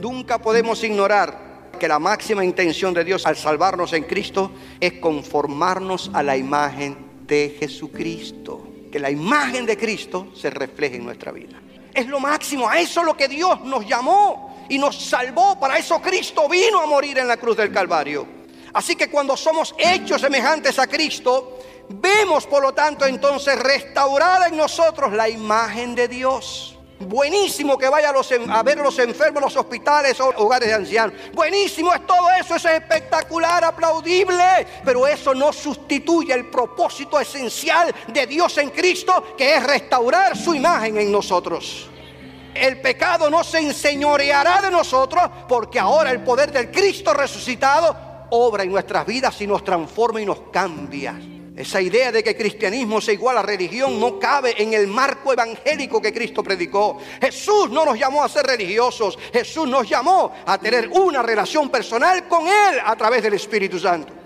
Nunca 0.00 0.38
podemos 0.38 0.82
ignorar 0.82 1.72
que 1.78 1.88
la 1.88 1.98
máxima 1.98 2.44
intención 2.44 2.94
de 2.94 3.04
Dios 3.04 3.26
al 3.26 3.36
salvarnos 3.36 3.92
en 3.92 4.04
Cristo 4.04 4.52
es 4.80 4.94
conformarnos 4.94 6.10
a 6.14 6.22
la 6.22 6.36
imagen 6.36 7.26
de 7.26 7.56
Jesucristo. 7.58 8.66
Que 8.90 8.98
la 8.98 9.10
imagen 9.10 9.66
de 9.66 9.76
Cristo 9.76 10.28
se 10.34 10.50
refleje 10.50 10.96
en 10.96 11.04
nuestra 11.04 11.32
vida. 11.32 11.60
Es 11.92 12.06
lo 12.06 12.18
máximo, 12.18 12.68
a 12.68 12.80
eso 12.80 13.00
es 13.00 13.06
lo 13.06 13.16
que 13.16 13.28
Dios 13.28 13.60
nos 13.62 13.86
llamó 13.86 14.64
y 14.68 14.78
nos 14.78 14.96
salvó. 14.96 15.58
Para 15.60 15.78
eso 15.78 16.00
Cristo 16.00 16.48
vino 16.48 16.80
a 16.80 16.86
morir 16.86 17.18
en 17.18 17.28
la 17.28 17.36
cruz 17.36 17.56
del 17.56 17.72
Calvario. 17.72 18.26
Así 18.72 18.96
que 18.96 19.10
cuando 19.10 19.36
somos 19.36 19.74
hechos 19.78 20.20
semejantes 20.20 20.78
a 20.78 20.86
Cristo, 20.86 21.58
vemos 21.88 22.46
por 22.46 22.62
lo 22.62 22.72
tanto 22.72 23.04
entonces 23.04 23.58
restaurada 23.58 24.48
en 24.48 24.56
nosotros 24.56 25.12
la 25.12 25.28
imagen 25.28 25.94
de 25.94 26.08
Dios. 26.08 26.79
Buenísimo 27.00 27.78
que 27.78 27.88
vaya 27.88 28.10
a, 28.10 28.62
ver 28.62 28.78
a 28.78 28.82
los 28.82 28.98
enfermos 28.98 29.36
en 29.36 29.44
los 29.44 29.56
hospitales 29.56 30.20
o 30.20 30.28
hogares 30.36 30.68
de 30.68 30.74
ancianos. 30.74 31.14
Buenísimo 31.32 31.94
es 31.94 32.06
todo 32.06 32.28
eso 32.38 32.56
es 32.56 32.64
espectacular, 32.66 33.64
aplaudible. 33.64 34.66
Pero 34.84 35.06
eso 35.06 35.34
no 35.34 35.50
sustituye 35.50 36.34
el 36.34 36.50
propósito 36.50 37.18
esencial 37.18 37.94
de 38.06 38.26
Dios 38.26 38.58
en 38.58 38.68
Cristo, 38.68 39.34
que 39.36 39.56
es 39.56 39.66
restaurar 39.66 40.36
su 40.36 40.54
imagen 40.54 40.98
en 40.98 41.10
nosotros. 41.10 41.88
El 42.54 42.82
pecado 42.82 43.30
no 43.30 43.44
se 43.44 43.60
enseñoreará 43.60 44.60
de 44.60 44.70
nosotros 44.70 45.22
porque 45.48 45.78
ahora 45.78 46.10
el 46.10 46.22
poder 46.22 46.52
del 46.52 46.70
Cristo 46.70 47.14
resucitado 47.14 47.96
obra 48.30 48.64
en 48.64 48.72
nuestras 48.72 49.06
vidas 49.06 49.40
y 49.40 49.46
nos 49.46 49.64
transforma 49.64 50.20
y 50.20 50.26
nos 50.26 50.40
cambia. 50.52 51.18
Esa 51.56 51.80
idea 51.80 52.12
de 52.12 52.22
que 52.22 52.36
cristianismo 52.36 53.00
sea 53.00 53.14
igual 53.14 53.36
a 53.36 53.42
religión 53.42 53.98
no 54.00 54.18
cabe 54.18 54.62
en 54.62 54.72
el 54.72 54.86
marco 54.86 55.32
evangélico 55.32 56.00
que 56.00 56.12
Cristo 56.12 56.42
predicó. 56.42 56.98
Jesús 57.20 57.70
no 57.70 57.84
nos 57.84 57.98
llamó 57.98 58.22
a 58.22 58.28
ser 58.28 58.46
religiosos, 58.46 59.18
Jesús 59.32 59.68
nos 59.68 59.88
llamó 59.88 60.32
a 60.46 60.58
tener 60.58 60.88
una 60.88 61.22
relación 61.22 61.68
personal 61.68 62.28
con 62.28 62.46
Él 62.46 62.80
a 62.84 62.96
través 62.96 63.22
del 63.22 63.34
Espíritu 63.34 63.78
Santo. 63.78 64.19